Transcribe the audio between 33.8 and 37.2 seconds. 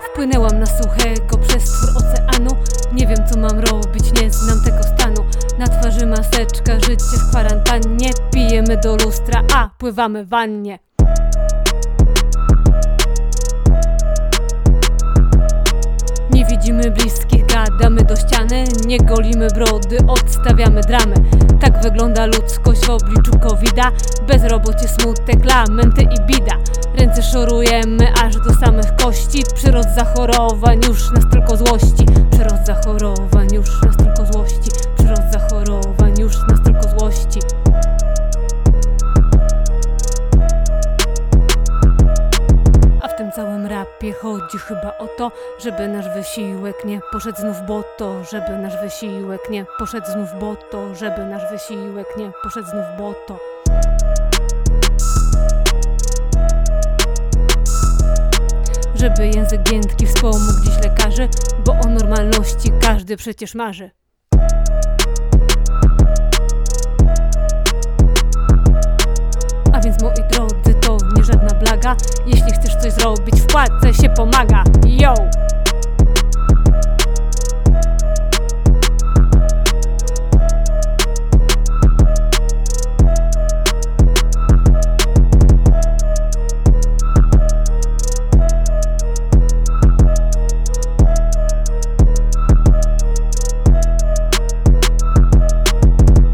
nas tylko złości. Przyrost zachorowań już nas tylko